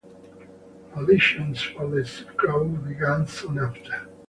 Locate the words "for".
1.61-1.87